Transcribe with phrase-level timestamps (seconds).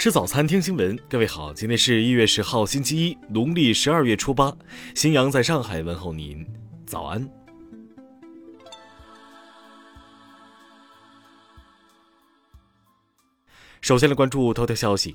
[0.00, 0.98] 吃早餐，听新闻。
[1.10, 4.50] 各位好，今天是一月十号，星期一，农历十二月初八。
[4.94, 6.42] 新阳在上海问候您，
[6.86, 7.28] 早安。
[13.82, 15.14] 首先来关注头条消息。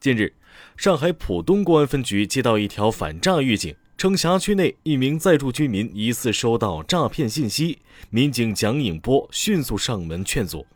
[0.00, 0.34] 近日，
[0.76, 7.78] 上海浦东公安分局接到一条反诈预警，称辖区内一名在住居民疑似收到诈骗信息，
[8.10, 10.66] 民警蒋颖波迅速上门劝阻。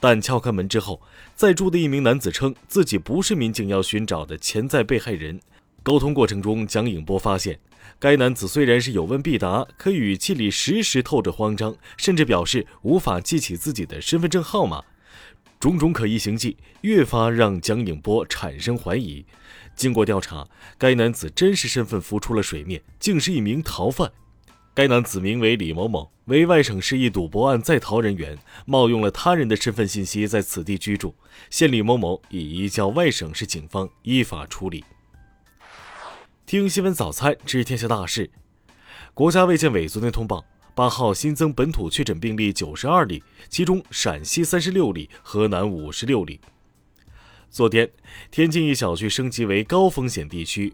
[0.00, 1.00] 但敲开门之后，
[1.36, 5.38] 在住的一名男子称自己不是民警要寻找的潜在被害人。
[5.82, 7.58] 沟通过程中，蒋颖波发现，
[7.98, 14.82] 该男子虽然是有问必答，可语气里时时透着慌张，甚至表示无法记起自己的身份证号码。
[15.58, 19.24] 种种可疑行迹越发让蒋颖波产生怀疑。
[19.76, 24.10] 经过调查，该男子真实身份浮出了水面，竟是一名逃犯。
[24.72, 31.12] 该男子名为李某某，为外省市一赌博案在逃人员，冒用了他人的身份信息在此地居住。
[31.50, 34.84] 现李某某已移交外省市警方依法处理。
[36.46, 38.30] 听新闻早餐知天下大事。
[39.12, 40.44] 国家卫健委昨天通报，
[40.74, 46.40] 八号新增本土确诊病例九十二例，其中陕西三十六例，河南五十六例。
[47.50, 47.90] 昨天，
[48.30, 50.72] 天津一小区升级为高风险地区，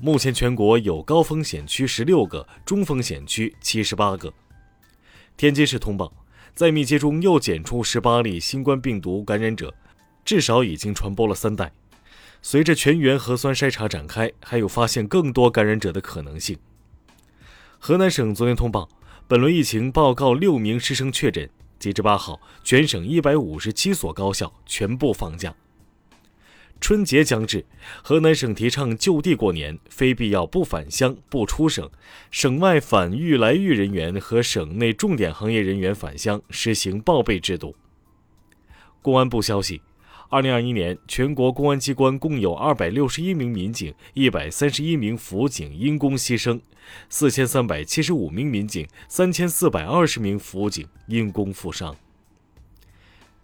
[0.00, 4.32] 目前全国有高风险区十六个，中风险区七十八个。
[5.36, 6.12] 天津市通报，
[6.54, 9.74] 在密接中又检出十八例新冠病毒感染者，
[10.24, 11.72] 至少已经传播了三代。
[12.40, 16.56] 随着全员核酸筛查展开，还有发现更多感染者的可能性。
[17.80, 18.88] 河南省昨天通报，
[19.26, 21.50] 本轮疫情报告六名师生确诊，
[21.80, 25.52] 截至八号，全省一百五十七所高校全部放假。
[26.82, 27.64] 春节将至，
[28.02, 31.88] 河南省提倡就地过年，非必要不返乡、不出省。
[32.32, 37.76] 省外返豫来豫人员和省内重点行业人员返乡实行报备制度。
[39.00, 39.80] 公安部消息，
[40.28, 46.60] 二零二一年全国公安机关共有二百六十一名民警、一百三十一名辅警因公牺牲，
[47.08, 51.94] 四千三百七十五名民警、三千四百二十名辅警因公负伤。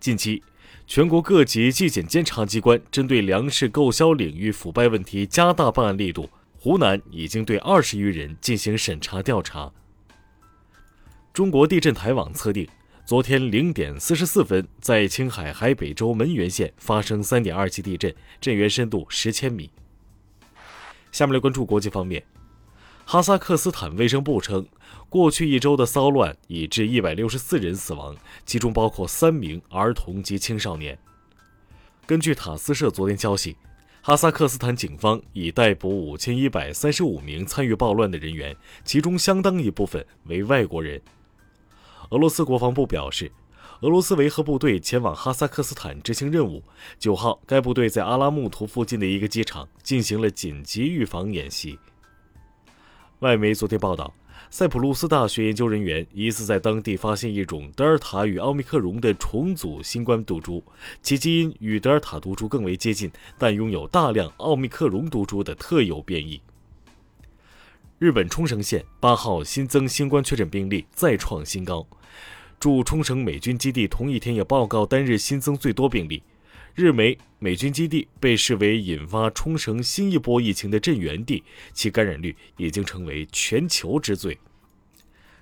[0.00, 0.42] 近期。
[0.86, 6.28] 全国各级纪检监察机关针对粮食购销领域腐败问题加大办案力度。
[6.60, 9.72] 湖南已经对二十余人进行审查调查。
[11.32, 12.68] 中国地震台网测定，
[13.04, 19.70] 昨天零点四十四分，在青海海北州门源县发生三点二级地震，震源深度十千米。
[21.12, 22.22] 下面来关注国际方面。
[23.10, 24.66] 哈萨克斯坦卫生部称，
[25.08, 28.14] 过去一周的骚乱已致一百六十四人死亡，
[28.44, 30.98] 其中包括三名儿童及青少年。
[32.04, 33.56] 根据塔斯社昨天消息，
[34.02, 38.54] 哈萨克斯坦警方已逮捕五千一百三十五名参与暴乱的人员，
[38.84, 41.00] 其中相当一部分为外国人。
[42.10, 43.32] 俄罗斯国防部表示，
[43.80, 46.62] 俄罗斯维和部队前往哈萨克斯坦执行任务。
[46.98, 51.78] 九号，该部队在阿拉木图附近的一个机场进行了紧急预防演习。
[53.20, 54.14] 外媒昨天报道，
[54.48, 60.62] 塞浦路斯大学研究人员疑似在当地发现一种德尔塔与奥密克戎的重组新冠毒株，
[61.02, 66.40] 其基因与德尔塔毒株更为接近，但拥有大量奥密克戎毒株的特有变异。
[67.98, 71.84] 日本冲绳县八号新增新冠确诊病例再创新高，
[72.60, 76.22] 驻冲绳美军基地同一天也报告单日新增最多病例。
[76.78, 84.38] 日媒美军基地被视为引发冲绳新一波疫情的震源地，其感染率已经成为全球之最。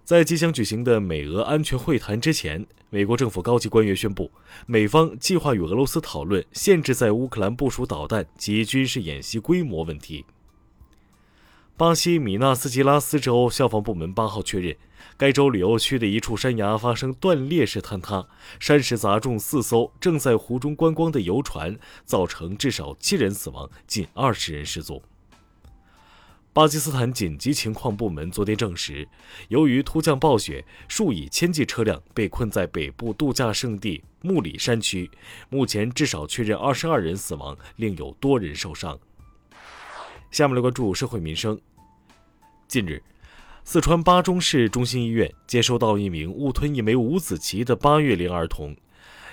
[0.02, 4.30] 在即将举行的美俄安全会谈之前，美国政府高级官员宣布，
[4.64, 10.24] 美方计划与俄罗斯讨论限制在乌克兰部署导弹及军事演习规模问题。
[11.78, 14.74] 巴西米纳斯吉拉斯州消防部门八号确认。
[15.18, 18.26] 该州旅游区的一处山崖发生断裂式坍塌，
[18.58, 25.02] 山石砸中四艘正在湖中观光的游船，造成至少七人死亡，近二十人失踪。
[26.54, 29.06] 巴基斯坦紧急情况部门昨天证实，
[29.48, 35.10] 由于突降暴雪，数以千计车辆被困在北部度假胜地穆里山区，
[35.50, 38.98] 目前至少确认二十二人死亡，另有多人受伤。
[40.36, 41.58] 下面来关注社会民生。
[42.68, 43.02] 近日。
[43.64, 48.76] 四川巴中市中心医院接收到一名误吞一枚五子棋的八月龄儿童，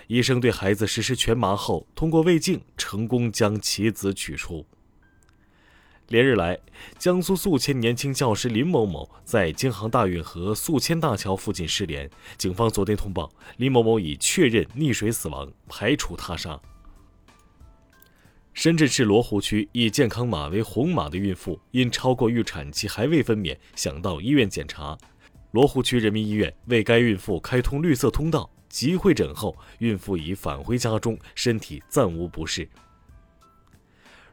[0.08, 4.66] 医生对孩子实施全麻后，通过胃镜成功将棋子取出。
[6.08, 6.58] 连日来，
[6.98, 16.58] 江苏宿迁年轻教师林某某在京杭大运河宿迁大桥附近失联，警方昨天通报，林某某已确认溺水死亡，排除他杀。
[18.54, 24.96] 深圳市罗湖区一健康码为红码的孕妇，因超过预产期还未分娩，想到医院检查。
[25.52, 32.70] 罗湖区人民医院为该孕妇开通绿色通道，急会诊后，孕妇已返回家中，身体暂无不适。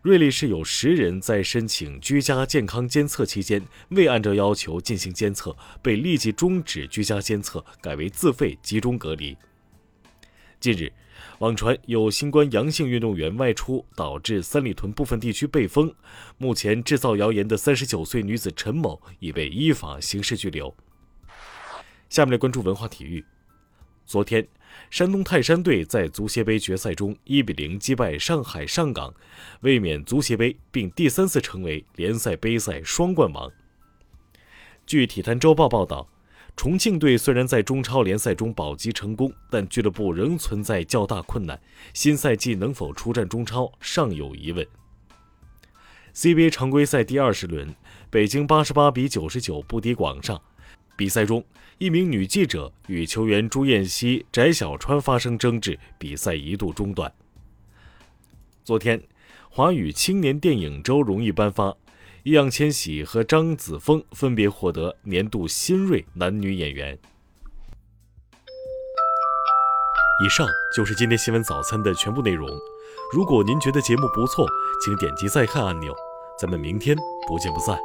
[0.03, 9.37] 瑞丽市有十人在申请居家健康监测期间未按照要求进行监测，被立即终止居家监测，改为自费集中隔离。
[10.59, 10.93] 近日，
[11.41, 15.91] 网传有新冠阳性运动员外出导致三里屯部分地区被封，
[16.37, 20.77] 目前制造谣言的三十九岁女子陈某已被依法刑事拘留。
[22.11, 23.25] 下面来关注文化体育。
[24.05, 24.47] 昨天，
[24.91, 29.15] 山东泰山队在足协杯决赛中1比0击败上海上港，
[29.61, 33.51] 卫冕足协杯，并第三次成为联赛杯赛双冠王。
[34.85, 36.07] 据《体坛周报》报道，
[36.61, 41.59] 重庆队虽然在中超联赛中保级成功，但俱乐部仍存在较大困难，
[41.95, 44.67] 新赛季能否出战中超尚有疑问。
[46.15, 47.75] CBA 常规赛第二十轮，
[48.11, 50.39] 北京88比99不敌广厦。
[50.99, 51.43] 比赛中，
[51.79, 57.11] 一名女记者与球员朱彦西、翟小川发生争执，比赛一度中断。
[58.63, 59.03] 昨天，
[59.49, 61.75] 华语青年电影周荣誉颁发，
[62.23, 66.99] 易烊千玺和张子枫分别获得年度新锐男女演员。
[70.23, 70.47] 以上
[70.77, 72.49] 就是今天新闻早餐的全部内容。
[73.15, 74.47] 如果您觉得节目不错，
[74.85, 75.95] 请点击再看按钮。
[76.39, 76.97] 咱们明天
[77.27, 77.79] 不见不散。